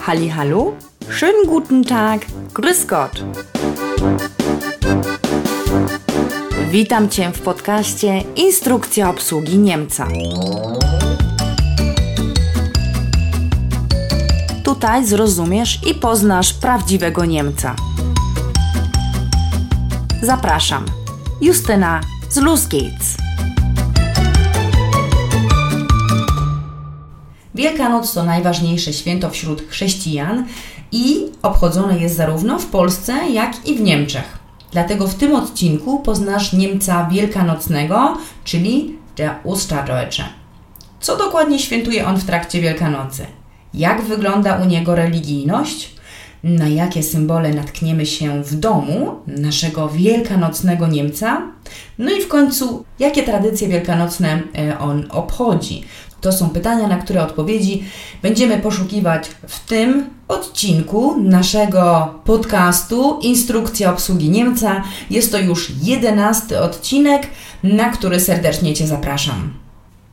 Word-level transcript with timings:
Halli, 0.00 0.28
hallo, 0.30 0.76
schönen 1.10 1.46
guten 1.46 1.84
Tag, 1.84 2.24
grüß 2.54 2.86
Gott. 2.86 3.24
Witam 6.70 7.08
Cię 7.08 7.32
w 7.32 7.40
podcaście 7.40 8.24
Instrukcja 8.36 9.10
obsługi 9.10 9.58
Niemca. 9.58 10.08
Tutaj 14.64 15.06
zrozumiesz 15.06 15.80
i 15.86 15.94
poznasz 15.94 16.52
prawdziwego 16.52 17.24
Niemca. 17.24 17.76
Zapraszam, 20.22 20.97
Justyna 21.40 22.00
z 22.28 22.36
Luz 22.36 22.66
Gates. 22.66 23.16
Wielkanoc 27.54 28.14
to 28.14 28.24
najważniejsze 28.24 28.92
święto 28.92 29.30
wśród 29.30 29.62
chrześcijan 29.68 30.46
i 30.92 31.26
obchodzone 31.42 31.98
jest 31.98 32.16
zarówno 32.16 32.58
w 32.58 32.66
Polsce, 32.66 33.12
jak 33.30 33.66
i 33.66 33.74
w 33.74 33.80
Niemczech. 33.80 34.38
Dlatego 34.72 35.08
w 35.08 35.14
tym 35.14 35.34
odcinku 35.34 36.00
poznasz 36.00 36.52
Niemca 36.52 37.08
wielkanocnego, 37.12 38.18
czyli 38.44 38.98
der 39.16 39.34
Osterdeutsche. 39.44 40.24
Co 41.00 41.16
dokładnie 41.16 41.58
świętuje 41.58 42.06
on 42.06 42.16
w 42.16 42.24
trakcie 42.24 42.60
Wielkanocy? 42.60 43.26
Jak 43.74 44.02
wygląda 44.02 44.56
u 44.56 44.64
niego 44.64 44.94
religijność? 44.94 45.97
Na 46.44 46.68
jakie 46.68 47.02
symbole 47.02 47.50
natkniemy 47.54 48.06
się 48.06 48.42
w 48.42 48.54
domu 48.54 49.14
naszego 49.26 49.88
wielkanocnego 49.88 50.86
Niemca? 50.86 51.42
No 51.98 52.10
i 52.10 52.22
w 52.22 52.28
końcu, 52.28 52.84
jakie 52.98 53.22
tradycje 53.22 53.68
wielkanocne 53.68 54.42
e, 54.58 54.78
on 54.78 55.06
obchodzi? 55.10 55.84
To 56.20 56.32
są 56.32 56.50
pytania, 56.50 56.88
na 56.88 56.96
które 56.96 57.22
odpowiedzi 57.22 57.84
będziemy 58.22 58.58
poszukiwać 58.58 59.28
w 59.48 59.66
tym 59.66 60.10
odcinku 60.28 61.20
naszego 61.20 62.14
podcastu 62.24 63.18
Instrukcja 63.22 63.92
obsługi 63.92 64.30
Niemca. 64.30 64.82
Jest 65.10 65.32
to 65.32 65.38
już 65.38 65.72
jedenasty 65.82 66.60
odcinek, 66.60 67.26
na 67.62 67.90
który 67.90 68.20
serdecznie 68.20 68.74
Cię 68.74 68.86
zapraszam. 68.86 69.54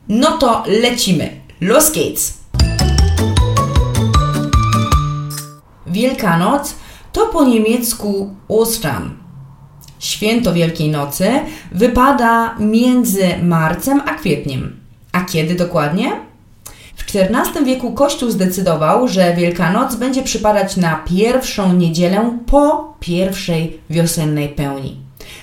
No 0.08 0.38
to 0.38 0.64
lecimy. 0.66 1.30
Los 1.60 1.92
geht's! 1.92 2.45
Wielkanoc 5.96 6.74
to 7.12 7.26
po 7.26 7.44
niemiecku 7.44 8.34
Ostern. 8.48 9.10
Święto 9.98 10.52
Wielkiej 10.52 10.90
Nocy 10.90 11.30
wypada 11.72 12.54
między 12.58 13.24
marcem 13.42 14.00
a 14.06 14.14
kwietniem. 14.14 14.76
A 15.12 15.20
kiedy 15.24 15.54
dokładnie? 15.54 16.12
W 16.96 17.02
XIV 17.14 17.64
wieku 17.64 17.92
Kościół 17.92 18.30
zdecydował, 18.30 19.08
że 19.08 19.34
Wielkanoc 19.34 19.94
będzie 19.94 20.22
przypadać 20.22 20.76
na 20.76 20.96
pierwszą 20.96 21.72
niedzielę 21.72 22.38
po 22.46 22.94
pierwszej 23.00 23.80
wiosennej 23.90 24.48
pełni. 24.48 24.96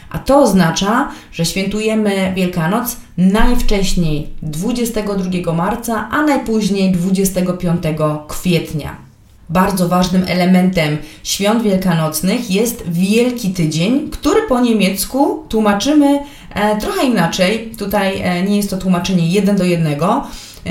A 0.09 0.19
to 0.19 0.41
oznacza, 0.41 1.09
że 1.31 1.45
świętujemy 1.45 2.33
Wielkanoc 2.35 2.97
najwcześniej 3.17 4.29
22 4.41 5.53
marca, 5.53 6.09
a 6.11 6.21
najpóźniej 6.21 6.91
25 6.91 7.83
kwietnia. 8.27 9.12
Bardzo 9.49 9.87
ważnym 9.87 10.25
elementem 10.27 10.97
świąt 11.23 11.63
wielkanocnych 11.63 12.51
jest 12.51 12.83
Wielki 12.87 13.49
Tydzień, 13.49 14.09
który 14.09 14.41
po 14.49 14.59
niemiecku 14.59 15.45
tłumaczymy 15.49 16.19
e, 16.53 16.77
trochę 16.77 17.05
inaczej. 17.05 17.71
Tutaj 17.77 18.21
e, 18.21 18.43
nie 18.43 18.57
jest 18.57 18.69
to 18.69 18.77
tłumaczenie 18.77 19.27
jeden 19.27 19.55
do 19.55 19.63
jednego. 19.63 20.27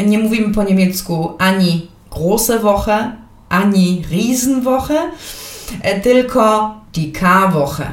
Nie 0.06 0.19
mówimy 0.19 0.55
po 0.55 0.62
niemiecku 0.62 1.33
ani 1.39 1.87
große 2.11 2.61
Woche, 2.61 3.13
ani 3.48 4.05
Riesenwoche, 4.11 5.11
e, 5.83 6.01
tylko 6.01 6.74
die 6.95 7.13
Karwoche. 7.13 7.86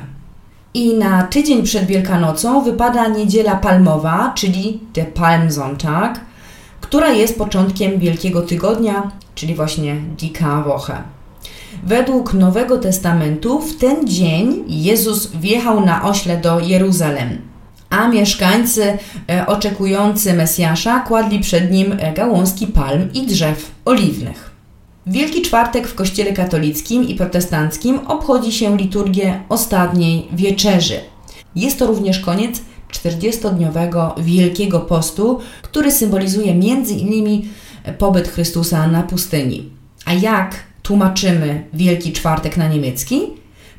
I 0.73 0.93
na 0.93 1.23
tydzień 1.23 1.63
przed 1.63 1.85
Wielkanocą 1.85 2.61
wypada 2.63 3.07
niedziela 3.07 3.55
palmowa, 3.55 4.33
czyli 4.35 4.79
der 4.93 5.13
Palmsonntag, 5.13 6.19
która 6.89 7.09
jest 7.09 7.37
początkiem 7.37 7.99
Wielkiego 7.99 8.41
Tygodnia, 8.41 9.11
czyli 9.35 9.55
właśnie 9.55 9.95
die 9.95 10.29
Karwoche. 10.29 11.03
Według 11.83 12.33
Nowego 12.33 12.77
Testamentu 12.77 13.61
w 13.61 13.77
ten 13.77 14.07
dzień 14.07 14.63
Jezus 14.67 15.27
wjechał 15.27 15.85
na 15.85 16.03
ośle 16.03 16.37
do 16.37 16.59
Jeruzalem, 16.59 17.41
a 17.89 18.07
mieszkańcy 18.07 18.97
e, 19.29 19.47
oczekujący 19.47 20.33
Mesjasza 20.33 20.99
kładli 20.99 21.39
przed 21.39 21.71
nim 21.71 21.97
e, 21.99 22.13
gałązki 22.13 22.67
palm 22.67 23.13
i 23.13 23.27
drzew 23.27 23.71
oliwnych. 23.85 24.51
Wielki 25.07 25.41
Czwartek 25.41 25.87
w 25.87 25.95
Kościele 25.95 26.33
katolickim 26.33 27.07
i 27.07 27.15
protestanckim 27.15 27.99
obchodzi 28.07 28.51
się 28.51 28.77
liturgię 28.77 29.39
ostatniej 29.49 30.27
wieczerzy. 30.33 30.99
Jest 31.55 31.79
to 31.79 31.87
również 31.87 32.19
koniec 32.19 32.61
40-dniowego 32.93 34.13
Wielkiego 34.17 34.79
Postu, 34.79 35.39
który 35.61 35.91
symbolizuje 35.91 36.51
innymi 36.91 37.49
pobyt 37.97 38.27
Chrystusa 38.27 38.87
na 38.87 39.03
pustyni. 39.03 39.69
A 40.05 40.13
jak 40.13 40.55
tłumaczymy 40.83 41.63
Wielki 41.73 42.13
Czwartek 42.13 42.57
na 42.57 42.67
niemiecki? 42.67 43.21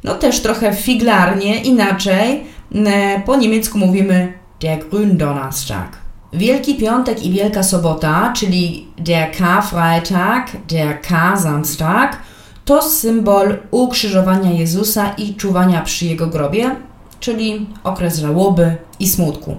No 0.04 0.14
też 0.14 0.40
trochę 0.40 0.74
figlarnie, 0.74 1.62
inaczej. 1.62 2.44
E, 2.74 3.22
po 3.26 3.36
niemiecku 3.36 3.78
mówimy 3.78 4.32
der 4.60 4.78
Gründonnerstag. 4.78 5.88
Wielki 6.32 6.74
Piątek 6.74 7.22
i 7.22 7.30
Wielka 7.30 7.62
Sobota, 7.62 8.32
czyli 8.36 8.86
der 8.98 9.32
Karfreitag, 9.32 10.50
der 10.68 11.00
Kar-Samstag, 11.00 12.16
to 12.64 12.82
symbol 12.82 13.58
ukrzyżowania 13.70 14.50
Jezusa 14.50 15.14
i 15.18 15.34
czuwania 15.34 15.80
przy 15.82 16.06
Jego 16.06 16.26
grobie, 16.26 16.76
czyli 17.20 17.66
okres 17.84 18.18
żałoby 18.18 18.76
i 18.98 19.08
smutku. 19.08 19.56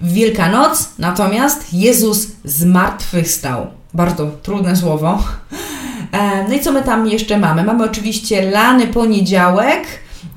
W 0.00 0.12
Wielkanoc 0.12 0.88
natomiast 0.98 1.74
Jezus 1.74 2.26
zmartwychwstał. 2.44 3.66
Bardzo 3.94 4.30
trudne 4.42 4.76
słowo. 4.76 5.18
E, 6.12 6.48
no 6.48 6.54
i 6.54 6.60
co 6.60 6.72
my 6.72 6.82
tam 6.82 7.06
jeszcze 7.06 7.38
mamy? 7.38 7.64
Mamy 7.64 7.84
oczywiście 7.84 8.50
lany 8.50 8.86
poniedziałek, 8.86 9.84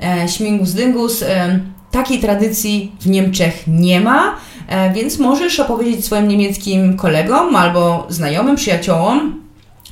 e, 0.03 0.29
śmigus 0.29 0.73
dyngus. 0.73 1.21
E, 1.21 1.59
takiej 1.91 2.19
tradycji 2.19 2.91
w 3.01 3.07
Niemczech 3.07 3.63
nie 3.67 4.01
ma, 4.01 4.35
więc 4.93 5.19
możesz 5.19 5.59
opowiedzieć 5.59 6.05
swoim 6.05 6.27
niemieckim 6.27 6.97
kolegom 6.97 7.55
albo 7.55 8.07
znajomym, 8.09 8.55
przyjaciołom, 8.55 9.44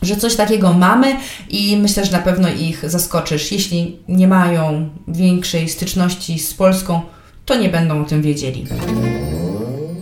że 0.05 0.15
coś 0.15 0.35
takiego 0.35 0.73
mamy 0.73 1.15
i 1.49 1.77
myślę, 1.77 2.05
że 2.05 2.11
na 2.11 2.19
pewno 2.19 2.49
ich 2.49 2.89
zaskoczysz. 2.89 3.51
Jeśli 3.51 3.99
nie 4.07 4.27
mają 4.27 4.89
większej 5.07 5.69
styczności 5.69 6.39
z 6.39 6.53
Polską, 6.53 7.01
to 7.45 7.55
nie 7.55 7.69
będą 7.69 8.01
o 8.01 8.05
tym 8.05 8.21
wiedzieli. 8.21 8.65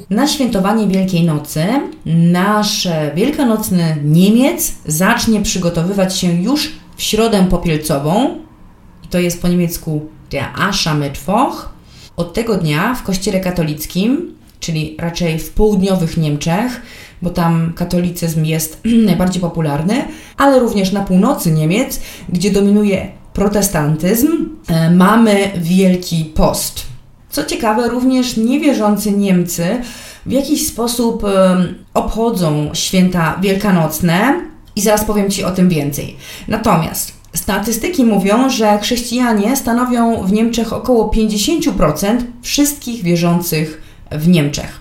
Na 0.09 0.28
świętowanie 0.28 0.88
Wielkiej 0.88 1.23
Nocy 1.23 1.66
nasz 2.06 2.88
wielkanocny 3.16 3.97
Niemiec 4.03 4.73
zacznie 4.85 5.41
przygotowywać 5.41 6.18
się 6.18 6.41
już 6.41 6.72
w 6.95 7.03
środę 7.03 7.47
popielcową. 7.50 8.38
To 9.09 9.19
jest 9.19 9.41
po 9.41 9.47
niemiecku 9.47 10.09
der 10.31 10.45
Aschermittwoch. 10.56 11.73
Od 12.18 12.33
tego 12.33 12.57
dnia 12.57 12.95
w 12.95 13.03
kościele 13.03 13.39
katolickim, 13.39 14.35
czyli 14.59 14.95
raczej 15.00 15.39
w 15.39 15.50
południowych 15.50 16.18
Niemczech, 16.18 16.81
bo 17.22 17.30
tam 17.30 17.74
katolicyzm 17.76 18.46
jest 18.46 18.82
najbardziej 19.06 19.42
popularny, 19.42 20.04
ale 20.38 20.59
również 20.59 20.92
na 20.92 21.04
północy 21.04 21.52
Niemiec, 21.52 22.00
gdzie 22.30 22.52
dominuje 22.52 23.08
protestantyzm, 23.34 24.28
e, 24.68 24.92
mamy 24.92 25.52
Wielki 25.58 26.26
Post. 26.26 26.86
Co 27.30 27.44
ciekawe, 27.44 27.90
również 27.90 28.38
niewierzący 28.38 29.12
Niemcy 29.12 29.66
w 30.25 30.31
jakiś 30.31 30.68
sposób 30.68 31.24
obchodzą 31.94 32.69
święta 32.74 33.38
wielkanocne 33.42 34.42
i 34.75 34.81
zaraz 34.81 35.06
powiem 35.06 35.30
Ci 35.30 35.44
o 35.44 35.51
tym 35.51 35.69
więcej. 35.69 36.16
Natomiast 36.48 37.13
statystyki 37.34 38.06
mówią, 38.06 38.50
że 38.50 38.80
chrześcijanie 38.80 39.56
stanowią 39.56 40.24
w 40.24 40.31
Niemczech 40.31 40.74
około 40.74 41.12
50% 41.13 42.18
wszystkich 42.42 43.04
wierzących 43.04 43.81
w 44.12 44.28
Niemczech. 44.28 44.80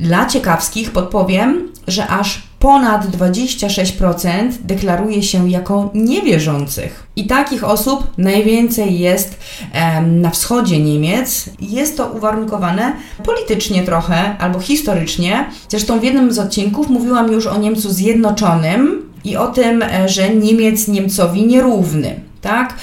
Dla 0.00 0.26
ciekawskich 0.26 0.90
podpowiem, 0.90 1.72
że 1.86 2.06
aż 2.06 2.42
ponad 2.58 3.06
26% 3.06 4.52
deklaruje 4.60 5.22
się 5.22 5.50
jako 5.50 5.90
niewierzących. 5.94 7.06
I 7.16 7.26
takich 7.26 7.64
osób 7.64 8.06
najwięcej 8.18 8.98
jest 8.98 9.38
em, 9.72 10.20
na 10.20 10.30
wschodzie 10.30 10.80
Niemiec. 10.80 11.50
Jest 11.60 11.96
to 11.96 12.06
uwarunkowane 12.06 12.92
politycznie 13.24 13.82
trochę 13.82 14.36
albo 14.38 14.60
historycznie. 14.60 15.50
Zresztą 15.68 16.00
w 16.00 16.04
jednym 16.04 16.32
z 16.32 16.38
odcinków 16.38 16.88
mówiłam 16.88 17.32
już 17.32 17.46
o 17.46 17.58
Niemcu 17.58 17.90
zjednoczonym 17.90 19.10
i 19.24 19.36
o 19.36 19.46
tym, 19.46 19.82
e, 19.82 20.08
że 20.08 20.34
Niemiec 20.34 20.88
Niemcowi 20.88 21.46
nierówny. 21.46 22.20
Tak? 22.44 22.74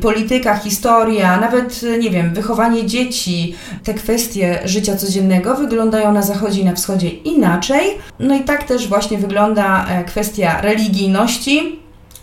Polityka, 0.00 0.56
historia, 0.56 1.40
nawet, 1.40 1.80
nie 1.98 2.10
wiem, 2.10 2.34
wychowanie 2.34 2.86
dzieci, 2.86 3.54
te 3.84 3.94
kwestie 3.94 4.58
życia 4.64 4.96
codziennego 4.96 5.54
wyglądają 5.54 6.12
na 6.12 6.22
zachodzie 6.22 6.60
i 6.60 6.64
na 6.64 6.74
wschodzie 6.74 7.08
inaczej. 7.08 7.98
No 8.18 8.34
i 8.36 8.40
tak 8.40 8.64
też 8.64 8.88
właśnie 8.88 9.18
wygląda 9.18 9.86
e, 9.88 10.04
kwestia 10.04 10.60
religijności. 10.60 11.78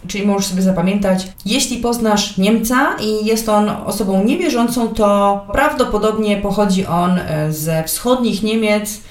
Czyli 0.08 0.28
możesz 0.28 0.48
sobie 0.50 0.62
zapamiętać, 0.62 1.28
jeśli 1.46 1.78
poznasz 1.78 2.38
Niemca 2.38 2.96
i 3.02 3.26
jest 3.26 3.50
on 3.50 3.70
osobą 3.70 4.24
niewierzącą, 4.24 4.88
to 4.88 5.42
prawdopodobnie 5.52 6.38
pochodzi 6.38 6.86
on 6.86 7.20
e, 7.20 7.54
ze 7.54 7.84
wschodnich 7.84 8.44
Niemiec, 8.44 9.02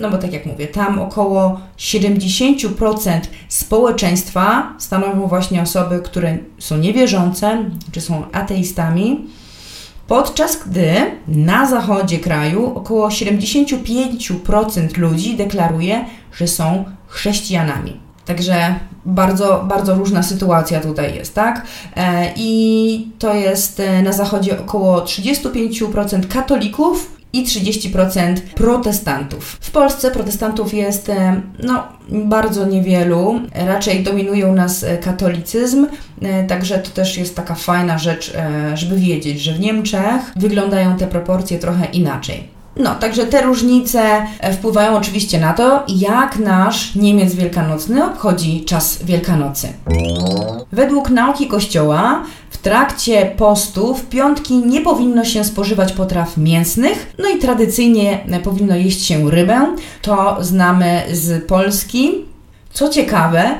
no 0.00 0.10
bo 0.10 0.18
tak 0.18 0.32
jak 0.32 0.46
mówię, 0.46 0.66
tam 0.66 0.98
około 0.98 1.60
70% 1.78 3.20
społeczeństwa 3.48 4.72
stanowią 4.78 5.26
właśnie 5.26 5.62
osoby, 5.62 6.00
które 6.04 6.38
są 6.58 6.76
niewierzące 6.76 7.64
czy 7.92 8.00
są 8.00 8.22
ateistami. 8.32 9.26
Podczas 10.06 10.58
gdy 10.66 10.94
na 11.28 11.66
zachodzie 11.66 12.18
kraju 12.18 12.72
około 12.74 13.08
75% 13.08 14.98
ludzi 14.98 15.36
deklaruje, 15.36 16.04
że 16.32 16.48
są 16.48 16.84
chrześcijanami. 17.06 18.00
Także 18.26 18.74
bardzo, 19.06 19.64
bardzo 19.68 19.94
różna 19.94 20.22
sytuacja 20.22 20.80
tutaj 20.80 21.14
jest, 21.14 21.34
tak? 21.34 21.66
E, 21.96 22.32
I 22.36 23.10
to 23.18 23.34
jest 23.34 23.80
e, 23.80 24.02
na 24.02 24.12
zachodzie 24.12 24.60
około 24.60 25.00
35% 25.00 26.26
katolików, 26.28 27.17
i 27.32 27.44
30% 27.44 28.36
protestantów. 28.40 29.58
W 29.60 29.70
Polsce 29.70 30.10
protestantów 30.10 30.74
jest 30.74 31.08
e, 31.08 31.40
no, 31.62 31.88
bardzo 32.08 32.66
niewielu, 32.66 33.40
raczej 33.54 34.02
dominują 34.02 34.54
nas 34.54 34.84
e, 34.84 34.98
katolicyzm, 34.98 35.86
e, 36.22 36.44
także 36.44 36.78
to 36.78 36.90
też 36.90 37.16
jest 37.16 37.36
taka 37.36 37.54
fajna 37.54 37.98
rzecz, 37.98 38.32
żeby 38.74 38.96
wiedzieć, 38.96 39.40
że 39.40 39.52
w 39.52 39.60
Niemczech 39.60 40.32
wyglądają 40.36 40.96
te 40.96 41.06
proporcje 41.06 41.58
trochę 41.58 41.84
inaczej. 41.84 42.57
No, 42.78 42.94
także 42.94 43.26
te 43.26 43.42
różnice 43.42 44.26
wpływają 44.52 44.96
oczywiście 44.96 45.40
na 45.40 45.52
to, 45.52 45.82
jak 45.88 46.38
nasz 46.38 46.94
Niemiec 46.94 47.34
Wielkanocny 47.34 48.04
obchodzi 48.04 48.64
czas 48.64 49.02
Wielkanocy. 49.02 49.68
Według 50.72 51.10
nauki 51.10 51.46
Kościoła 51.46 52.22
w 52.50 52.58
trakcie 52.58 53.32
postu 53.36 53.94
w 53.94 54.06
piątki 54.06 54.54
nie 54.54 54.80
powinno 54.80 55.24
się 55.24 55.44
spożywać 55.44 55.92
potraw 55.92 56.36
mięsnych, 56.36 57.14
no 57.18 57.28
i 57.28 57.38
tradycyjnie 57.38 58.18
powinno 58.44 58.76
jeść 58.76 59.04
się 59.04 59.30
rybę. 59.30 59.74
To 60.02 60.36
znamy 60.40 61.02
z 61.12 61.44
Polski. 61.44 62.10
Co 62.72 62.88
ciekawe, 62.88 63.54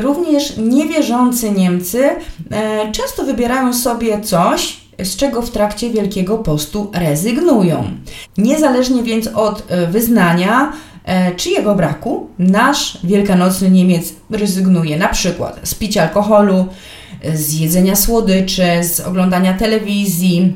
również 0.00 0.56
niewierzący 0.56 1.50
Niemcy 1.50 2.04
e, 2.50 2.92
często 2.92 3.24
wybierają 3.24 3.74
sobie 3.74 4.20
coś, 4.20 4.83
z 5.02 5.16
czego 5.16 5.42
w 5.42 5.50
trakcie 5.50 5.90
Wielkiego 5.90 6.38
Postu 6.38 6.90
rezygnują. 6.94 7.90
Niezależnie 8.38 9.02
więc 9.02 9.26
od 9.26 9.62
e, 9.68 9.86
wyznania 9.86 10.72
e, 11.04 11.34
czy 11.34 11.50
jego 11.50 11.74
braku, 11.74 12.28
nasz 12.38 12.98
wielkanocny 13.04 13.70
Niemiec 13.70 14.12
rezygnuje 14.30 14.96
na 14.96 15.08
przykład 15.08 15.60
z 15.62 15.74
picia 15.74 16.02
alkoholu, 16.02 16.66
z 17.34 17.60
jedzenia 17.60 17.96
słodyczy, 17.96 18.64
z 18.82 19.00
oglądania 19.00 19.54
telewizji, 19.54 20.52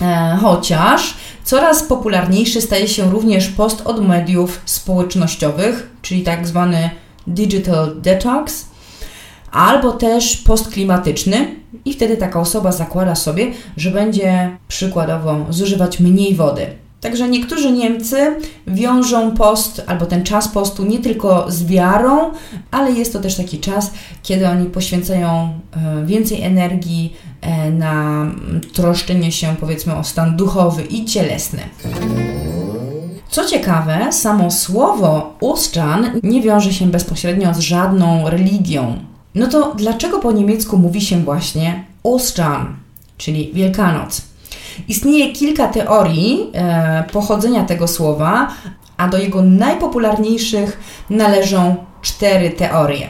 e, 0.00 0.38
chociaż 0.40 1.14
coraz 1.44 1.82
popularniejszy 1.82 2.60
staje 2.60 2.88
się 2.88 3.10
również 3.10 3.48
post 3.48 3.82
od 3.84 4.08
mediów 4.08 4.60
społecznościowych, 4.64 5.90
czyli 6.02 6.22
tak 6.22 6.46
zwany 6.46 6.90
digital 7.26 7.96
detox, 8.00 8.66
albo 9.52 9.92
też 9.92 10.36
post 10.36 10.68
klimatyczny, 10.68 11.56
i 11.84 11.92
wtedy 11.92 12.16
taka 12.16 12.40
osoba 12.40 12.72
zakłada 12.72 13.14
sobie, 13.14 13.52
że 13.76 13.90
będzie 13.90 14.56
przykładowo 14.68 15.46
zużywać 15.50 16.00
mniej 16.00 16.34
wody. 16.34 16.66
Także 17.00 17.28
niektórzy 17.28 17.72
Niemcy 17.72 18.16
wiążą 18.66 19.34
post 19.34 19.82
albo 19.86 20.06
ten 20.06 20.22
czas 20.22 20.48
postu 20.48 20.84
nie 20.84 20.98
tylko 20.98 21.50
z 21.50 21.64
wiarą, 21.64 22.30
ale 22.70 22.92
jest 22.92 23.12
to 23.12 23.18
też 23.18 23.36
taki 23.36 23.58
czas, 23.58 23.90
kiedy 24.22 24.48
oni 24.48 24.66
poświęcają 24.66 25.28
e, 25.28 26.06
więcej 26.06 26.42
energii 26.42 27.16
e, 27.40 27.70
na 27.70 28.26
troszczenie 28.72 29.32
się 29.32 29.54
powiedzmy 29.60 29.96
o 29.96 30.04
stan 30.04 30.36
duchowy 30.36 30.82
i 30.82 31.04
cielesny. 31.04 31.60
Co 33.30 33.44
ciekawe, 33.44 34.12
samo 34.12 34.50
słowo 34.50 35.34
Ostern 35.40 36.06
nie 36.22 36.42
wiąże 36.42 36.72
się 36.72 36.86
bezpośrednio 36.86 37.54
z 37.54 37.58
żadną 37.58 38.30
religią. 38.30 38.98
No 39.36 39.46
to 39.46 39.74
dlaczego 39.74 40.18
po 40.18 40.32
niemiecku 40.32 40.78
mówi 40.78 41.00
się 41.00 41.22
właśnie 41.22 41.84
Ostern, 42.02 42.66
czyli 43.18 43.50
Wielkanoc? 43.54 44.22
Istnieje 44.88 45.32
kilka 45.32 45.68
teorii 45.68 46.50
e, 46.54 47.04
pochodzenia 47.12 47.64
tego 47.64 47.88
słowa, 47.88 48.48
a 48.96 49.08
do 49.08 49.18
jego 49.18 49.42
najpopularniejszych 49.42 50.78
należą 51.10 51.76
cztery 52.02 52.50
teorie. 52.50 53.08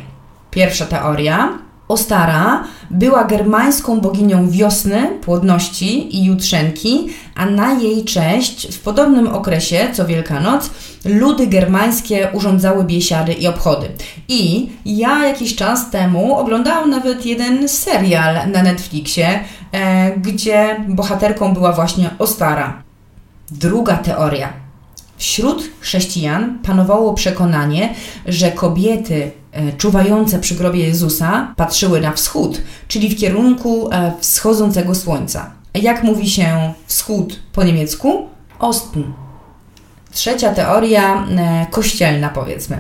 Pierwsza 0.51 0.87
teoria 0.87 1.59
Ostara 1.89 2.65
była 2.91 3.25
germańską 3.25 4.01
boginią 4.01 4.51
wiosny, 4.51 5.09
płodności 5.23 6.17
i 6.17 6.25
jutrzenki, 6.25 7.09
a 7.35 7.47
na 7.47 7.73
jej 7.73 8.05
cześć 8.05 8.77
w 8.77 8.81
podobnym 8.81 9.29
okresie 9.29 9.89
co 9.93 10.07
Wielkanoc 10.07 10.71
ludy 11.05 11.47
germańskie 11.47 12.29
urządzały 12.33 12.85
biesiady 12.85 13.33
i 13.33 13.47
obchody. 13.47 13.89
I 14.29 14.71
ja 14.87 15.27
jakiś 15.27 15.57
czas 15.57 15.91
temu 15.91 16.37
oglądałam 16.37 16.91
nawet 16.91 17.27
jeden 17.27 17.69
serial 17.69 18.51
na 18.51 18.63
Netflixie, 18.63 19.41
e, 19.73 20.11
gdzie 20.17 20.85
bohaterką 20.89 21.55
była 21.55 21.73
właśnie 21.73 22.11
Ostara. 22.19 22.83
Druga 23.51 23.97
teoria. 23.97 24.66
Wśród 25.17 25.71
chrześcijan 25.81 26.59
panowało 26.63 27.15
przekonanie, 27.15 27.95
że 28.27 28.53
kobiety 28.53 29.31
E, 29.57 29.73
czuwające 29.73 30.39
przy 30.39 30.55
grobie 30.55 30.87
Jezusa 30.87 31.55
patrzyły 31.57 32.01
na 32.01 32.13
wschód, 32.13 32.61
czyli 32.89 33.09
w 33.09 33.19
kierunku 33.19 33.89
e, 33.93 34.13
wschodzącego 34.21 34.95
słońca. 34.95 35.51
Jak 35.75 36.03
mówi 36.03 36.31
się 36.31 36.73
wschód 36.87 37.41
po 37.53 37.65
niemiecku? 37.65 38.29
Osten. 38.59 39.13
Trzecia 40.13 40.55
teoria 40.55 41.27
e, 41.27 41.67
kościelna, 41.71 42.29
powiedzmy. 42.29 42.79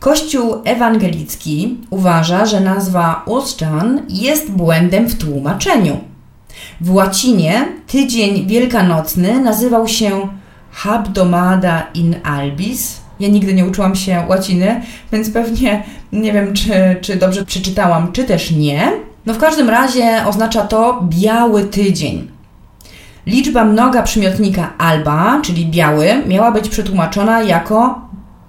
Kościół 0.00 0.54
ewangelicki 0.64 1.76
uważa, 1.90 2.46
że 2.46 2.60
nazwa 2.60 3.22
Ostern 3.26 3.98
jest 4.08 4.50
błędem 4.50 5.08
w 5.08 5.18
tłumaczeniu. 5.18 6.00
W 6.80 6.94
łacinie 6.94 7.68
tydzień 7.86 8.46
wielkanocny 8.46 9.40
nazywał 9.40 9.88
się 9.88 10.28
Habdomada 10.74 11.86
in 11.94 12.16
Albis, 12.24 13.00
ja 13.20 13.28
nigdy 13.28 13.54
nie 13.54 13.66
uczyłam 13.66 13.94
się 13.94 14.24
łaciny, 14.28 14.82
więc 15.12 15.30
pewnie 15.30 15.82
nie 16.12 16.32
wiem, 16.32 16.52
czy, 16.52 16.96
czy 17.00 17.16
dobrze 17.16 17.44
przeczytałam, 17.44 18.12
czy 18.12 18.24
też 18.24 18.50
nie. 18.50 18.92
No 19.26 19.34
w 19.34 19.38
każdym 19.38 19.70
razie 19.70 20.22
oznacza 20.26 20.62
to 20.62 21.04
biały 21.08 21.64
tydzień. 21.64 22.28
Liczba 23.26 23.64
mnoga 23.64 24.02
przymiotnika 24.02 24.72
alba, 24.78 25.40
czyli 25.42 25.66
biały, 25.66 26.22
miała 26.26 26.52
być 26.52 26.68
przetłumaczona 26.68 27.42
jako 27.42 28.00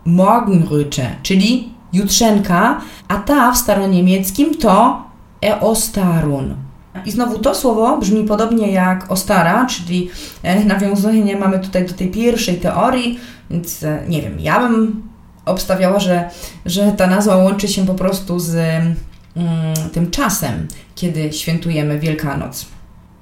Morgenröte, 0.07 1.05
czyli 1.23 1.69
jutrzenka, 1.93 2.81
a 3.07 3.15
ta 3.15 3.51
w 3.51 3.57
staroniemieckim 3.57 4.55
to 4.57 5.03
Eostarun. 5.41 6.64
I 7.05 7.11
znowu 7.11 7.39
to 7.39 7.55
słowo 7.55 7.97
brzmi 7.97 8.23
podobnie 8.23 8.71
jak 8.71 9.11
ostara, 9.11 9.65
czyli 9.65 10.09
e, 10.43 10.65
nawiązanie 10.65 11.37
mamy 11.37 11.59
tutaj 11.59 11.85
do 11.85 11.93
tej 11.93 12.11
pierwszej 12.11 12.55
teorii, 12.55 13.19
więc 13.49 13.83
e, 13.83 14.03
nie 14.07 14.21
wiem, 14.21 14.39
ja 14.39 14.59
bym 14.59 15.03
obstawiała, 15.45 15.99
że, 15.99 16.29
że 16.65 16.91
ta 16.91 17.07
nazwa 17.07 17.35
łączy 17.35 17.67
się 17.67 17.85
po 17.85 17.93
prostu 17.93 18.39
z 18.39 18.55
mm, 18.55 18.95
tym 19.93 20.11
czasem, 20.11 20.67
kiedy 20.95 21.33
świętujemy 21.33 21.99
Wielkanoc. 21.99 22.65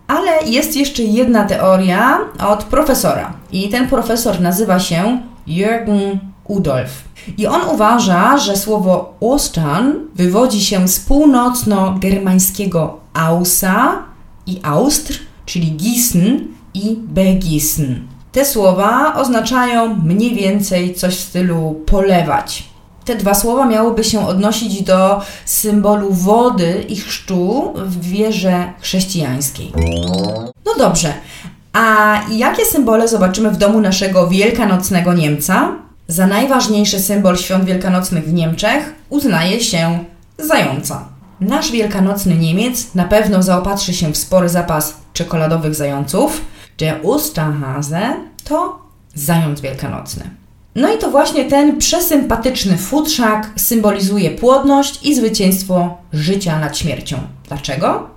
Ale 0.07 0.31
jest 0.45 0.75
jeszcze 0.75 1.03
jedna 1.03 1.45
teoria 1.45 2.19
od 2.47 2.63
profesora. 2.63 3.33
I 3.51 3.69
ten 3.69 3.87
profesor 3.87 4.41
nazywa 4.41 4.79
się 4.79 5.21
Jürgen 5.47 6.17
Udolf. 6.47 7.03
I 7.37 7.47
on 7.47 7.61
uważa, 7.73 8.37
że 8.37 8.57
słowo 8.57 9.13
Ostern 9.19 9.91
wywodzi 10.15 10.61
się 10.61 10.87
z 10.87 10.99
północno-germańskiego 10.99 13.02
Ausa 13.13 14.03
i 14.47 14.59
Austr, 14.63 15.19
czyli 15.45 15.71
Gießen 15.71 16.39
i 16.73 16.97
Begießen. 17.13 18.07
Te 18.31 18.45
słowa 18.45 19.15
oznaczają 19.15 19.95
mniej 19.95 20.35
więcej 20.35 20.95
coś 20.95 21.15
w 21.15 21.19
stylu 21.19 21.81
polewać. 21.85 22.63
Te 23.05 23.15
dwa 23.15 23.33
słowa 23.33 23.65
miałyby 23.65 24.03
się 24.03 24.27
odnosić 24.27 24.83
do 24.83 25.21
symbolu 25.45 26.13
wody 26.13 26.85
i 26.89 26.95
chrztu 26.95 27.73
w 27.75 28.01
wierze 28.01 28.73
chrześcijańskiej. 28.81 29.71
No 30.65 30.71
dobrze, 30.77 31.13
a 31.73 32.15
jakie 32.31 32.65
symbole 32.65 33.07
zobaczymy 33.07 33.51
w 33.51 33.57
domu 33.57 33.81
naszego 33.81 34.27
wielkanocnego 34.27 35.13
Niemca? 35.13 35.71
Za 36.07 36.27
najważniejszy 36.27 36.99
symbol 36.99 37.37
świąt 37.37 37.65
wielkanocnych 37.65 38.25
w 38.25 38.33
Niemczech 38.33 38.93
uznaje 39.09 39.61
się 39.61 39.99
zająca. 40.37 41.12
Nasz 41.43 41.71
wielkanocny 41.71 42.35
Niemiec 42.35 42.95
na 42.95 43.03
pewno 43.03 43.43
zaopatrzy 43.43 43.93
się 43.93 44.13
w 44.13 44.17
spory 44.17 44.49
zapas 44.49 44.95
czekoladowych 45.13 45.75
zająców. 45.75 46.41
Der 46.77 46.99
Osterhase 47.03 48.15
to 48.43 48.79
zając 49.15 49.61
wielkanocny. 49.61 50.29
No 50.75 50.93
i 50.93 50.97
to 50.97 51.11
właśnie 51.11 51.45
ten 51.45 51.77
przesympatyczny 51.77 52.77
futrzak 52.77 53.49
symbolizuje 53.55 54.31
płodność 54.31 55.05
i 55.05 55.15
zwycięstwo 55.15 55.97
życia 56.13 56.59
nad 56.59 56.77
śmiercią. 56.77 57.17
Dlaczego? 57.47 58.09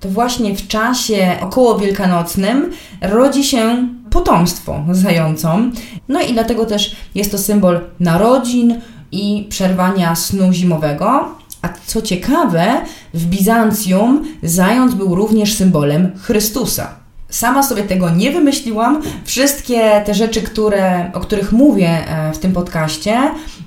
To 0.00 0.08
właśnie 0.08 0.56
w 0.56 0.68
czasie 0.68 1.36
około 1.40 1.78
wielkanocnym 1.78 2.72
rodzi 3.00 3.44
się 3.44 3.88
potomstwo 4.10 4.84
zającom. 4.90 5.72
No 6.08 6.20
i 6.20 6.32
dlatego 6.32 6.66
też 6.66 6.96
jest 7.14 7.30
to 7.30 7.38
symbol 7.38 7.80
narodzin 8.00 8.80
i 9.12 9.46
przerwania 9.48 10.14
snu 10.14 10.52
zimowego. 10.52 11.28
A 11.66 11.68
co 11.86 12.02
ciekawe, 12.02 12.80
w 13.14 13.26
Bizancjum 13.26 14.24
zając 14.42 14.94
był 14.94 15.14
również 15.14 15.54
symbolem 15.54 16.18
Chrystusa. 16.18 16.94
Sama 17.28 17.62
sobie 17.62 17.82
tego 17.82 18.10
nie 18.10 18.32
wymyśliłam. 18.32 19.02
Wszystkie 19.24 20.02
te 20.04 20.14
rzeczy, 20.14 20.42
które, 20.42 21.10
o 21.14 21.20
których 21.20 21.52
mówię 21.52 21.88
e, 21.88 22.32
w 22.32 22.38
tym 22.38 22.52
podcaście, 22.52 23.18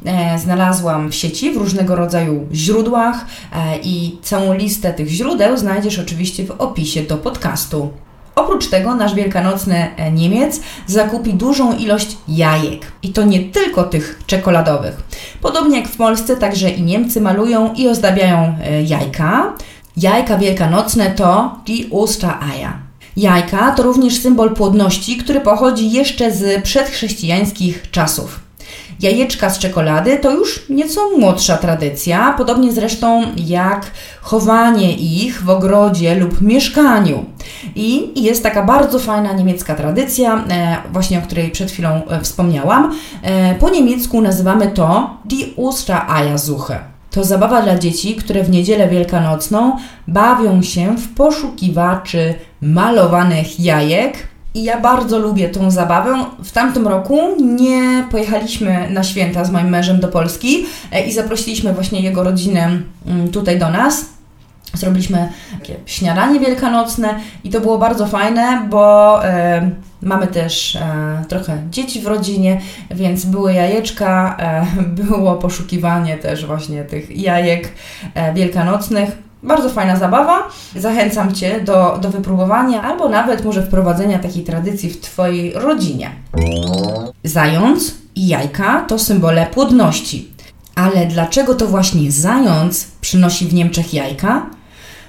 e, 0.06 0.40
znalazłam 0.40 1.12
w 1.12 1.16
sieci, 1.16 1.52
w 1.52 1.58
różnego 1.58 1.96
rodzaju 1.96 2.48
źródłach 2.54 3.26
e, 3.54 3.78
i 3.84 4.18
całą 4.22 4.54
listę 4.54 4.94
tych 4.94 5.08
źródeł 5.08 5.58
znajdziesz 5.58 6.00
oczywiście 6.00 6.44
w 6.46 6.52
opisie 6.52 7.04
do 7.04 7.18
podcastu. 7.18 7.90
Oprócz 8.40 8.68
tego 8.68 8.96
nasz 8.96 9.16
wielkanocny 9.16 9.88
Niemiec 10.12 10.62
zakupi 10.88 11.34
dużą 11.34 11.78
ilość 11.78 12.18
jajek. 12.28 12.92
I 13.04 13.10
to 13.10 13.24
nie 13.24 13.40
tylko 13.40 13.84
tych 13.84 14.22
czekoladowych. 14.28 14.98
Podobnie 15.42 15.80
jak 15.80 15.88
w 15.88 15.98
Polsce, 15.98 16.36
także 16.36 16.70
i 16.70 16.82
Niemcy 16.82 17.22
malują 17.22 17.74
i 17.74 17.88
ozdabiają 17.88 18.58
jajka. 18.86 19.54
Jajka 19.98 20.38
wielkanocne 20.38 21.12
to 21.12 21.56
die 21.66 21.86
Ostereier. 21.92 22.74
Jajka 23.18 23.72
to 23.72 23.84
również 23.84 24.22
symbol 24.22 24.54
płodności, 24.54 25.18
który 25.18 25.42
pochodzi 25.42 25.92
jeszcze 25.92 26.32
z 26.32 26.64
przedchrześcijańskich 26.64 27.92
czasów. 27.92 28.40
Jajeczka 29.00 29.50
z 29.50 29.60
czekolady 29.60 30.18
to 30.18 30.32
już 30.32 30.66
nieco 30.70 31.02
młodsza 31.18 31.58
tradycja, 31.58 32.34
podobnie 32.38 32.72
zresztą 32.72 33.24
jak 33.38 33.92
chowanie 34.22 34.94
ich 34.94 35.44
w 35.44 35.50
ogrodzie 35.50 36.16
lub 36.16 36.42
mieszkaniu. 36.42 37.26
I 37.76 38.24
jest 38.24 38.44
taka 38.44 38.64
bardzo 38.64 39.00
fajna 39.00 39.34
niemiecka 39.34 39.76
tradycja, 39.76 40.46
e, 40.50 40.78
właśnie 40.94 41.20
o 41.20 41.22
której 41.22 41.52
przed 41.52 41.72
chwilą 41.72 41.90
e, 41.90 42.22
wspomniałam. 42.22 42.96
E, 43.22 43.56
po 43.56 43.70
niemiecku 43.70 44.22
nazywamy 44.22 44.68
to 44.68 45.18
die 45.26 45.46
Ostereiersuche. 45.58 46.80
To 47.12 47.24
zabawa 47.24 47.62
dla 47.62 47.78
dzieci, 47.78 48.16
które 48.16 48.44
w 48.44 48.50
niedzielę 48.50 48.90
wielkanocną 48.90 49.78
bawią 50.08 50.62
się 50.62 50.98
w 50.98 51.14
poszukiwaczy 51.14 52.34
malowanych 52.62 53.60
jajek. 53.60 54.30
I 54.54 54.64
ja 54.64 54.80
bardzo 54.82 55.20
lubię 55.20 55.50
tą 55.50 55.72
zabawę. 55.72 56.26
W 56.44 56.52
tamtym 56.52 56.88
roku 56.88 57.20
nie 57.42 58.08
pojechaliśmy 58.12 58.90
na 58.90 59.04
święta 59.04 59.46
z 59.46 59.52
moim 59.52 59.70
mężem 59.70 60.00
do 60.00 60.08
Polski 60.08 60.66
i 61.08 61.12
zaprosiliśmy 61.12 61.74
właśnie 61.74 62.02
jego 62.02 62.24
rodzinę 62.24 62.82
mm, 63.08 63.32
tutaj 63.32 63.60
do 63.60 63.70
nas. 63.70 64.06
Zrobiliśmy 64.74 65.30
takie 65.60 65.76
śniadanie 65.86 66.40
wielkanocne 66.40 67.20
i 67.44 67.50
to 67.50 67.62
było 67.62 67.78
bardzo 67.78 68.08
fajne, 68.08 68.68
bo 68.70 69.26
e, 69.26 69.72
mamy 70.02 70.28
też 70.28 70.76
e, 70.76 71.24
trochę 71.28 71.64
dzieci 71.70 72.02
w 72.02 72.08
rodzinie, 72.08 72.62
więc 72.92 73.26
były 73.26 73.54
jajeczka, 73.54 74.38
e, 74.40 74.66
było 75.04 75.36
poszukiwanie 75.36 76.18
też 76.18 76.46
właśnie 76.46 76.84
tych 76.84 77.18
jajek 77.18 77.72
e, 78.14 78.34
wielkanocnych. 78.34 79.10
Bardzo 79.44 79.70
fajna 79.70 79.96
zabawa. 79.96 80.48
Zachęcam 80.76 81.34
Cię 81.36 81.62
do, 81.62 81.98
do 82.02 82.10
wypróbowania 82.10 82.82
albo 82.82 83.10
nawet 83.10 83.46
może 83.46 83.64
wprowadzenia 83.64 84.20
takiej 84.20 84.44
tradycji 84.44 84.90
w 84.90 85.02
Twojej 85.02 85.54
rodzinie. 85.54 86.12
Zając 87.24 87.96
i 88.16 88.28
jajka 88.28 88.82
to 88.82 89.00
symbole 89.00 89.46
płodności. 89.46 90.32
Ale 90.76 91.06
dlaczego 91.06 91.56
to 91.56 91.68
właśnie 91.68 92.12
zając 92.12 92.88
przynosi 93.02 93.48
w 93.48 93.54
Niemczech 93.54 93.94
jajka? 93.94 94.46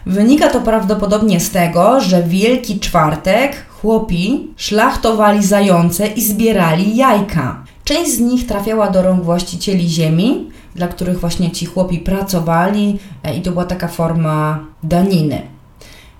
Wynika 0.06 0.48
to 0.48 0.60
prawdopodobnie 0.60 1.40
z 1.40 1.50
tego, 1.50 2.00
że 2.00 2.22
Wielki 2.22 2.80
Czwartek 2.80 3.66
chłopi 3.68 4.48
szlachtowali 4.56 5.44
zające 5.44 6.06
i 6.06 6.22
zbierali 6.22 6.96
jajka. 6.96 7.64
Część 7.84 8.10
z 8.10 8.20
nich 8.20 8.46
trafiała 8.46 8.90
do 8.90 9.02
rąk 9.02 9.24
właścicieli 9.24 9.88
ziemi, 9.88 10.50
dla 10.74 10.88
których 10.88 11.20
właśnie 11.20 11.50
ci 11.50 11.66
chłopi 11.66 11.98
pracowali 11.98 12.98
e, 13.22 13.36
i 13.36 13.42
to 13.42 13.50
była 13.50 13.64
taka 13.64 13.88
forma 13.88 14.58
daniny. 14.82 15.42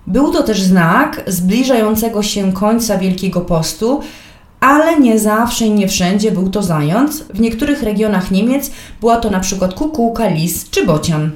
Był 0.06 0.32
to 0.32 0.42
też 0.42 0.62
znak 0.62 1.22
zbliżającego 1.26 2.22
się 2.22 2.52
końca 2.52 2.98
Wielkiego 2.98 3.40
Postu, 3.40 4.00
ale 4.60 5.00
nie 5.00 5.18
zawsze 5.18 5.66
i 5.66 5.70
nie 5.70 5.88
wszędzie 5.88 6.32
był 6.32 6.48
to 6.48 6.62
zając. 6.62 7.22
W 7.22 7.40
niektórych 7.40 7.82
regionach 7.82 8.30
Niemiec 8.30 8.70
była 9.00 9.16
to 9.16 9.30
na 9.30 9.40
przykład 9.40 9.74
kukułka, 9.74 10.28
lis 10.28 10.70
czy 10.70 10.86
bocian. 10.86 11.30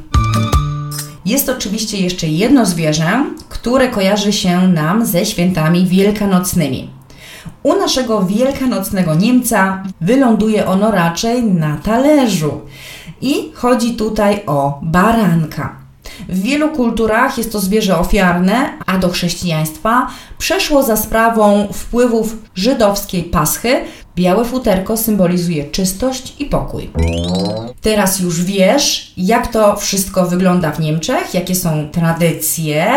Jest 1.24 1.48
oczywiście 1.48 1.98
jeszcze 1.98 2.26
jedno 2.26 2.66
zwierzę, 2.66 3.24
które 3.48 3.88
kojarzy 3.88 4.32
się 4.32 4.68
nam 4.68 5.06
ze 5.06 5.26
świętami 5.26 5.86
wielkanocnymi. 5.86 6.90
U 7.62 7.76
naszego 7.76 8.22
wielkanocnego 8.22 9.14
Niemca 9.14 9.82
wyląduje 10.00 10.66
ono 10.66 10.90
raczej 10.90 11.42
na 11.42 11.76
talerzu. 11.76 12.60
I 13.20 13.52
chodzi 13.54 13.96
tutaj 13.96 14.42
o 14.46 14.80
baranka. 14.82 15.76
W 16.28 16.42
wielu 16.42 16.68
kulturach 16.68 17.38
jest 17.38 17.52
to 17.52 17.60
zwierzę 17.60 17.98
ofiarne, 17.98 18.78
a 18.86 18.98
do 18.98 19.08
chrześcijaństwa 19.08 20.06
przeszło 20.38 20.82
za 20.82 20.96
sprawą 20.96 21.68
wpływów 21.72 22.36
żydowskiej 22.54 23.22
paschy. 23.22 23.80
Białe 24.16 24.44
futerko 24.44 24.96
symbolizuje 24.96 25.64
czystość 25.64 26.34
i 26.38 26.44
pokój. 26.44 26.90
Teraz 27.80 28.20
już 28.20 28.44
wiesz, 28.44 29.12
jak 29.16 29.46
to 29.46 29.76
wszystko 29.76 30.26
wygląda 30.26 30.70
w 30.70 30.80
Niemczech, 30.80 31.34
jakie 31.34 31.54
są 31.54 31.88
tradycje. 31.92 32.92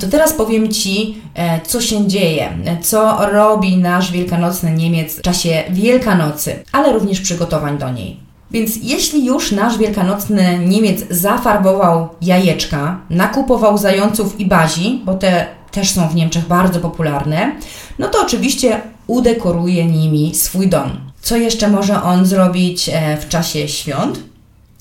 To 0.00 0.06
teraz 0.06 0.32
powiem 0.32 0.72
Ci, 0.72 1.22
e, 1.34 1.60
co 1.60 1.80
się 1.80 2.06
dzieje, 2.06 2.48
co 2.82 3.26
robi 3.32 3.76
nasz 3.76 4.12
wielkanocny 4.12 4.70
Niemiec 4.70 5.18
w 5.18 5.22
czasie 5.22 5.62
Wielkanocy, 5.70 6.64
ale 6.72 6.92
również 6.92 7.20
przygotowań 7.20 7.78
do 7.78 7.90
niej. 7.90 8.20
Więc 8.50 8.76
jeśli 8.82 9.26
już 9.26 9.52
nasz 9.52 9.78
wielkanocny 9.78 10.58
Niemiec 10.58 11.04
zafarbował 11.10 12.08
jajeczka, 12.22 13.00
nakupował 13.10 13.78
zająców 13.78 14.40
i 14.40 14.46
bazi, 14.46 15.02
bo 15.04 15.14
te 15.14 15.46
też 15.70 15.90
są 15.90 16.08
w 16.08 16.14
Niemczech 16.14 16.46
bardzo 16.46 16.80
popularne, 16.80 17.52
no 17.98 18.08
to 18.08 18.22
oczywiście 18.22 18.80
udekoruje 19.06 19.84
nimi 19.84 20.34
swój 20.34 20.68
dom. 20.68 20.90
Co 21.20 21.36
jeszcze 21.36 21.68
może 21.68 22.02
on 22.02 22.26
zrobić 22.26 22.90
e, 22.92 23.16
w 23.16 23.28
czasie 23.28 23.68
świąt? 23.68 24.20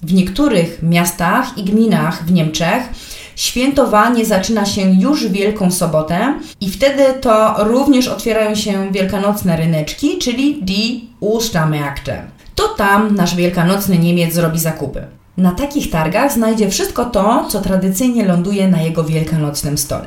W 0.02 0.14
niektórych 0.14 0.84
miastach 0.84 1.58
i 1.58 1.64
gminach 1.64 2.26
w 2.26 2.32
Niemczech 2.32 2.84
świętowanie 3.36 4.26
zaczyna 4.26 4.66
się 4.66 4.82
już 4.82 5.28
w 5.28 5.32
Wielką 5.32 5.72
Sobotę 5.72 6.34
i 6.62 6.70
wtedy 6.70 7.04
to 7.22 7.56
również 7.58 8.08
otwierają 8.08 8.56
się 8.56 8.92
wielkanocne 8.92 9.58
ryneczki, 9.58 10.18
czyli 10.18 10.60
die 10.64 11.00
Ostermärkte 11.22 12.34
to 12.56 12.68
tam 12.68 13.16
nasz 13.16 13.36
wielkanocny 13.36 13.98
Niemiec 13.98 14.34
zrobi 14.34 14.60
zakupy. 14.60 15.08
Na 15.38 15.52
takich 15.52 15.92
targach 15.92 16.34
znajdzie 16.34 16.70
wszystko 16.70 17.06
to, 17.06 17.46
co 17.50 17.62
tradycyjnie 17.62 18.26
ląduje 18.26 18.68
na 18.68 18.82
jego 18.82 19.04
wielkanocnym 19.04 19.78
stole. 19.78 20.06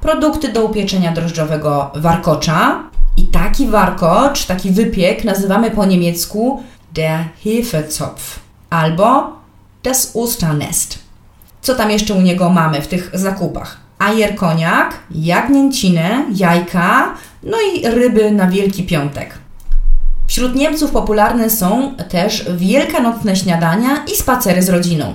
Produkty 0.00 0.52
do 0.52 0.64
upieczenia 0.64 1.12
drożdżowego 1.12 1.90
warkocza 1.94 2.82
i 3.16 3.26
taki 3.26 3.66
warkocz, 3.66 4.44
taki 4.46 4.70
wypiek 4.70 5.24
nazywamy 5.24 5.70
po 5.70 5.84
niemiecku 5.84 6.62
der 6.94 7.24
Hefezopf 7.44 8.40
albo 8.70 9.32
das 9.82 10.16
Osternest. 10.16 10.98
Co 11.62 11.74
tam 11.74 11.90
jeszcze 11.90 12.14
u 12.14 12.20
niego 12.20 12.50
mamy 12.50 12.82
w 12.82 12.88
tych 12.88 13.10
zakupach? 13.12 13.76
Ajer 13.98 14.34
koniak, 14.34 14.94
jagnięcinę, 15.10 16.24
jajka, 16.34 17.14
no 17.42 17.56
i 17.72 17.88
ryby 17.88 18.30
na 18.30 18.46
Wielki 18.46 18.82
Piątek. 18.82 19.34
Wśród 20.26 20.54
Niemców 20.54 20.90
popularne 20.90 21.50
są 21.50 21.94
też 22.08 22.44
wielkanocne 22.56 23.36
śniadania 23.36 24.04
i 24.12 24.16
spacery 24.16 24.62
z 24.62 24.68
rodziną. 24.68 25.14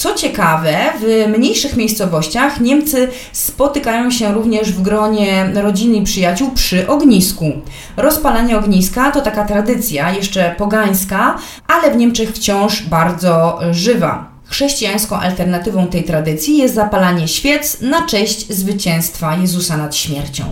Co 0.00 0.14
ciekawe, 0.14 0.76
w 1.00 1.28
mniejszych 1.38 1.76
miejscowościach 1.76 2.60
Niemcy 2.60 3.08
spotykają 3.32 4.10
się 4.10 4.34
również 4.34 4.72
w 4.72 4.82
gronie 4.82 5.52
rodziny 5.54 5.96
i 5.96 6.02
przyjaciół 6.02 6.50
przy 6.50 6.88
ognisku. 6.88 7.52
Rozpalanie 7.96 8.58
ogniska 8.58 9.10
to 9.10 9.20
taka 9.20 9.44
tradycja, 9.44 10.10
jeszcze 10.10 10.54
pogańska, 10.58 11.38
ale 11.66 11.90
w 11.90 11.96
Niemczech 11.96 12.32
wciąż 12.32 12.82
bardzo 12.82 13.60
żywa. 13.70 14.30
Chrześcijańską 14.44 15.16
alternatywą 15.16 15.86
tej 15.86 16.04
tradycji 16.04 16.58
jest 16.58 16.74
zapalanie 16.74 17.28
świec 17.28 17.80
na 17.80 18.06
cześć 18.06 18.52
zwycięstwa 18.52 19.36
Jezusa 19.36 19.76
nad 19.76 19.96
śmiercią. 19.96 20.44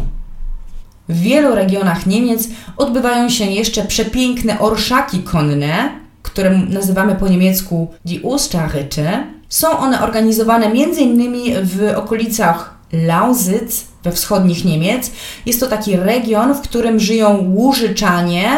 W 1.08 1.20
wielu 1.20 1.54
regionach 1.54 2.06
Niemiec 2.06 2.48
odbywają 2.76 3.28
się 3.28 3.44
jeszcze 3.44 3.84
przepiękne 3.84 4.58
orszaki 4.58 5.18
konne, 5.18 5.90
które 6.22 6.50
nazywamy 6.50 7.14
po 7.14 7.28
niemiecku 7.28 7.88
die 8.04 8.22
Osterritte. 8.22 9.37
Są 9.48 9.78
one 9.78 10.02
organizowane 10.02 10.66
m.in. 10.66 11.42
w 11.62 11.92
okolicach 11.96 12.78
Lausitz 12.92 13.84
we 14.04 14.12
wschodnich 14.12 14.64
Niemiec. 14.64 15.10
Jest 15.46 15.60
to 15.60 15.66
taki 15.66 15.96
region, 15.96 16.54
w 16.54 16.60
którym 16.60 17.00
żyją 17.00 17.36
Łużyczanie, 17.54 18.48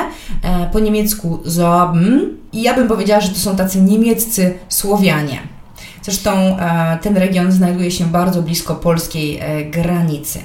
e, 0.43 0.71
po 0.73 0.81
niemiecku 0.81 1.41
Sorben. 1.47 2.37
I 2.53 2.63
ja 2.63 2.75
bym 2.75 2.89
powiedziała, 2.89 3.21
że 3.21 3.29
to 3.29 3.39
są 3.39 3.57
tacy 3.57 3.81
niemieccy 3.81 4.55
Słowianie. 4.69 5.41
Zresztą 6.03 6.31
e, 6.33 6.99
ten 7.03 7.17
region 7.17 7.53
znajduje 7.53 7.91
się 7.91 8.05
bardzo 8.05 8.43
blisko 8.43 8.75
polskiej 8.75 9.39
e, 9.41 9.65
granicy. 9.65 10.39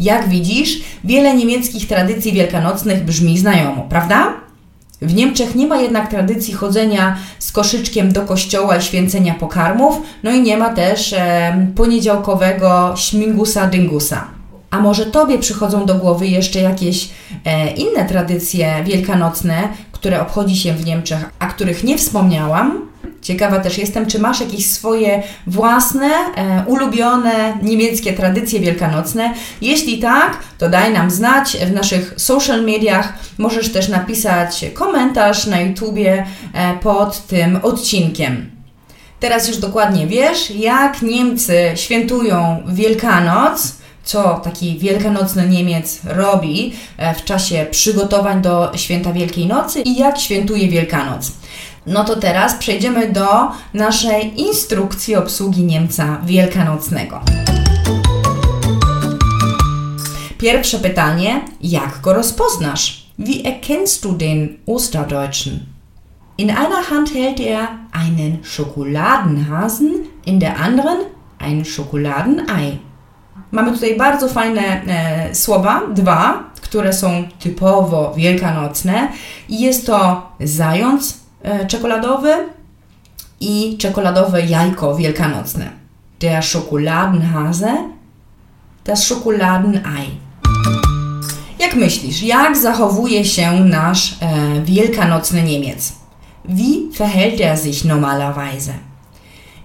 Jak 0.00 0.28
widzisz, 0.28 0.80
wiele 1.04 1.34
niemieckich 1.34 1.88
tradycji 1.88 2.32
wielkanocnych 2.32 3.04
brzmi 3.04 3.38
znajomo, 3.38 3.86
prawda? 3.88 4.45
W 5.02 5.14
Niemczech 5.14 5.54
nie 5.54 5.66
ma 5.66 5.76
jednak 5.76 6.10
tradycji 6.10 6.54
chodzenia 6.54 7.16
z 7.38 7.52
koszyczkiem 7.52 8.12
do 8.12 8.22
kościoła 8.22 8.76
i 8.76 8.82
święcenia 8.82 9.34
pokarmów, 9.34 10.00
no 10.22 10.30
i 10.30 10.42
nie 10.42 10.56
ma 10.56 10.74
też 10.74 11.12
e, 11.12 11.66
poniedziałkowego 11.74 12.94
śmigusa 12.96 13.66
dyngusa. 13.66 14.24
A 14.70 14.80
może 14.80 15.06
Tobie 15.06 15.38
przychodzą 15.38 15.86
do 15.86 15.94
głowy 15.94 16.26
jeszcze 16.26 16.60
jakieś 16.60 17.08
e, 17.44 17.70
inne 17.70 18.04
tradycje 18.04 18.84
wielkanocne, 18.84 19.68
które 19.92 20.22
obchodzi 20.22 20.56
się 20.56 20.72
w 20.72 20.86
Niemczech, 20.86 21.30
a 21.38 21.46
których 21.46 21.84
nie 21.84 21.98
wspomniałam? 21.98 22.88
Ciekawa 23.26 23.58
też 23.58 23.78
jestem, 23.78 24.06
czy 24.06 24.18
masz 24.18 24.40
jakieś 24.40 24.70
swoje 24.70 25.22
własne, 25.46 26.06
e, 26.06 26.64
ulubione 26.66 27.58
niemieckie 27.62 28.12
tradycje 28.12 28.60
wielkanocne. 28.60 29.34
Jeśli 29.60 29.98
tak, 29.98 30.38
to 30.58 30.68
daj 30.68 30.92
nam 30.92 31.10
znać 31.10 31.56
w 31.56 31.72
naszych 31.72 32.14
social 32.16 32.64
mediach. 32.64 33.12
Możesz 33.38 33.72
też 33.72 33.88
napisać 33.88 34.64
komentarz 34.74 35.46
na 35.46 35.60
YouTubie 35.60 36.26
e, 36.52 36.74
pod 36.74 37.26
tym 37.26 37.58
odcinkiem. 37.62 38.50
Teraz 39.20 39.48
już 39.48 39.56
dokładnie 39.56 40.06
wiesz, 40.06 40.50
jak 40.50 41.02
Niemcy 41.02 41.72
świętują 41.74 42.62
Wielkanoc 42.66 43.76
co 44.06 44.40
taki 44.44 44.78
wielkanocny 44.78 45.48
Niemiec 45.48 46.00
robi 46.04 46.72
e, 46.96 47.14
w 47.14 47.24
czasie 47.24 47.66
przygotowań 47.70 48.42
do 48.42 48.72
święta 48.74 49.12
Wielkiej 49.12 49.46
Nocy 49.46 49.80
i 49.80 49.96
jak 49.96 50.18
świętuje 50.18 50.68
Wielkanoc. 50.68 51.32
No 51.86 52.04
to 52.04 52.16
teraz 52.16 52.54
przejdziemy 52.54 53.12
do 53.12 53.26
naszej 53.74 54.40
instrukcji 54.40 55.16
obsługi 55.16 55.62
Niemca 55.64 56.18
wielkanocnego. 56.24 57.20
Pierwsze 60.38 60.78
pytanie: 60.78 61.40
jak 61.60 62.00
go 62.00 62.12
rozpoznasz? 62.12 63.06
Wie 63.18 63.44
erkennst 63.44 64.02
du 64.02 64.12
den 64.12 64.48
Osterdeutschen? 64.66 65.60
In 66.38 66.50
einer 66.50 66.90
Hand 66.90 67.14
hält 67.14 67.40
er 67.40 67.68
einen 67.92 68.38
Schokoladenhasen, 68.44 69.90
in 70.26 70.38
der 70.38 70.60
anderen 70.60 70.98
ein 71.38 71.64
Schokoladenei. 71.64 72.78
Mamy 73.52 73.72
tutaj 73.72 73.96
bardzo 73.96 74.28
fajne 74.28 74.60
e, 74.86 75.34
słowa, 75.34 75.82
dwa, 75.94 76.44
które 76.60 76.92
są 76.92 77.24
typowo 77.38 78.14
wielkanocne 78.16 79.08
jest 79.48 79.86
to 79.86 80.22
zając 80.40 81.25
czekoladowy 81.68 82.32
i 83.40 83.76
czekoladowe 83.78 84.46
jajko 84.46 84.96
wielkanocne. 84.96 85.70
Der 86.20 86.42
Schokoladenhase, 86.42 87.76
das 88.84 89.04
Schokoladenei. 89.04 90.10
Jak 91.58 91.74
myślisz, 91.74 92.22
jak 92.22 92.56
zachowuje 92.56 93.24
się 93.24 93.60
nasz 93.64 94.16
e, 94.20 94.62
wielkanocny 94.64 95.42
Niemiec? 95.42 95.92
Wie 96.44 96.92
verhält 96.92 97.40
er 97.40 97.56
sich 97.58 97.84
normalerweise? 97.84 98.72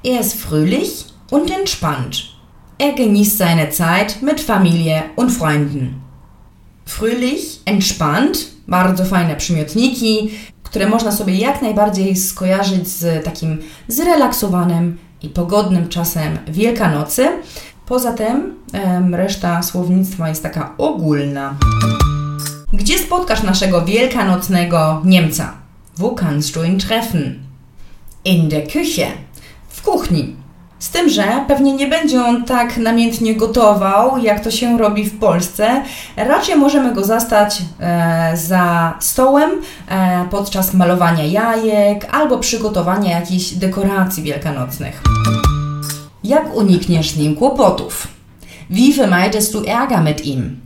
Er 0.04 0.22
ist 0.22 0.42
fröhlich 0.42 1.06
und 1.32 1.52
entspannt. 1.52 2.16
Er 2.80 2.94
genießt 2.94 3.38
seine 3.38 3.70
Zeit 3.70 4.22
mit 4.22 4.42
Familie 4.42 5.04
und 5.16 5.32
Freunden. 5.32 6.02
Fröhlich, 6.86 7.62
entspannt, 7.66 8.48
bardzo 8.68 9.06
fajne 9.06 9.36
przymiotniki, 9.36 10.32
które 10.72 10.88
można 10.88 11.12
sobie 11.12 11.36
jak 11.36 11.62
najbardziej 11.62 12.16
skojarzyć 12.16 12.88
z 12.88 13.26
takim 13.26 13.62
zrelaksowanym 13.88 14.98
i 15.22 15.30
pogodnym 15.30 15.90
czasem 15.90 16.38
Wielkanocy. 16.48 17.28
Poza 17.86 18.14
tym 18.14 18.56
reszta 19.12 19.64
słownictwa 19.64 20.30
jest 20.30 20.44
taka 20.44 20.74
ogólna. 20.78 21.56
Gdzie 22.74 23.00
spotkasz 23.00 23.44
naszego 23.44 23.86
wielkanocnego 23.86 25.02
Niemca? 25.06 25.54
Wo 25.98 26.10
kannst 26.10 26.54
du 26.54 26.64
ihn 26.64 26.80
treffen? 26.80 27.40
In 28.26 28.50
der 28.50 28.68
Küche. 28.68 29.08
W 29.70 29.82
kuchni. 29.82 30.36
Z 30.82 30.90
tym, 30.90 31.10
że 31.10 31.46
pewnie 31.48 31.74
nie 31.74 31.88
będzie 31.88 32.24
on 32.26 32.46
tak 32.46 32.78
namiętnie 32.78 33.36
gotował, 33.36 34.18
jak 34.18 34.44
to 34.44 34.52
się 34.52 34.78
robi 34.78 35.06
w 35.06 35.20
Polsce. 35.20 35.84
Raczej 36.16 36.56
możemy 36.56 36.94
go 36.94 37.04
zastać 37.04 37.62
e, 37.80 38.38
za 38.38 38.94
stołem 39.00 39.52
e, 39.88 40.26
podczas 40.32 40.74
malowania 40.74 41.24
jajek 41.24 42.08
albo 42.12 42.38
przygotowania 42.38 43.20
jakichś 43.20 43.52
dekoracji 43.52 44.24
wielkanocnych. 44.24 45.02
Jak 46.24 46.56
unikniesz 46.56 47.16
nim 47.16 47.36
kłopotów? 47.36 48.08
Wie 48.70 48.94
vermeidest 48.94 49.54
du 49.54 49.60
Ärger 49.60 50.04
mit 50.04 50.26
ihm? 50.26 50.60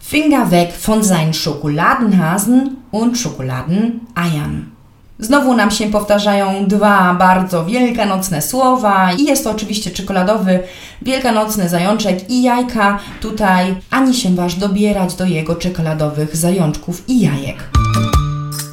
Finger 0.00 0.50
weg 0.50 0.72
von 0.86 1.04
seinen 1.04 1.34
Schokoladenhasen 1.34 2.76
und 2.90 3.18
Schokoladeneiern. 3.18 4.77
Znowu 5.20 5.54
nam 5.54 5.70
się 5.70 5.90
powtarzają 5.90 6.66
dwa 6.66 7.14
bardzo 7.14 7.64
wielkanocne 7.64 8.42
słowa 8.42 9.12
i 9.12 9.24
jest 9.24 9.44
to 9.44 9.50
oczywiście 9.50 9.90
czekoladowy 9.90 10.60
wielkanocny 11.02 11.68
zajączek 11.68 12.30
i 12.30 12.42
jajka. 12.42 12.98
Tutaj 13.20 13.74
ani 13.90 14.14
się 14.14 14.34
waż 14.34 14.54
dobierać 14.54 15.14
do 15.14 15.24
jego 15.24 15.56
czekoladowych 15.56 16.36
zajączków 16.36 17.08
i 17.08 17.20
jajek. 17.20 17.70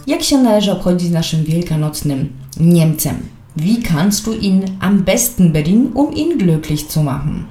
Jak 0.07 0.23
się 0.23 0.37
należy 0.37 0.71
obchodzić 0.71 1.09
z 1.09 1.11
naszym 1.11 1.43
wielkanocnym 1.43 2.29
Niemcem? 2.59 3.15
Wie 3.57 3.81
kannst 3.81 4.25
du 4.25 4.33
ihn 4.33 4.65
am 4.79 5.03
besten 5.03 5.51
bedienen, 5.51 5.91
um 5.93 6.13
ihn 6.13 6.37
glücklich 6.37 6.87
zu 6.87 7.03
machen? 7.03 7.45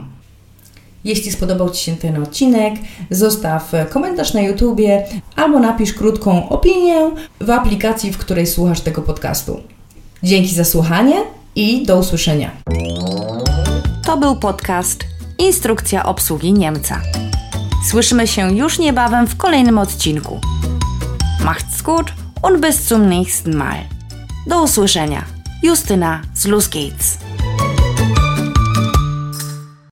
Jeśli 1.05 1.33
spodobał 1.33 1.71
Ci 1.71 1.85
się 1.85 1.97
ten 1.97 2.23
odcinek, 2.23 2.75
zostaw 3.11 3.73
komentarz 3.91 4.35
na 4.35 4.41
YouTubie 4.41 5.07
albo 5.37 5.59
napisz 5.59 5.93
krótką 5.93 6.49
opinię 6.49 7.11
w 7.41 7.51
aplikacji, 7.51 8.13
w 8.13 8.19
której 8.19 8.47
słuchasz 8.47 8.81
tego 8.81 9.03
podcastu. 9.03 9.61
Dzięki 10.23 10.55
za 10.55 10.65
słuchanie 10.65 11.17
i 11.55 11.87
do 11.87 11.99
usłyszenia. 11.99 12.51
To 14.07 14.17
był 14.17 14.37
podcast 14.37 15.05
Instrukcja 15.39 16.07
obsługi 16.07 16.53
Niemca. 16.53 17.01
Słyszymy 17.91 18.27
się 18.27 18.57
już 18.57 18.79
niebawem 18.79 19.27
w 19.27 19.37
kolejnym 19.37 19.79
odcinku. 19.79 20.41
Macht's 21.45 21.83
gut! 21.83 22.28
Und 22.43 22.61
bis 22.61 22.87
zum 22.87 23.09
nächsten 23.09 23.57
Mal. 23.57 23.85
Do 24.47 24.63
usłyszenia. 24.63 25.25
Justyna 25.63 26.23
z 26.35 26.47
Luz. 26.47 27.28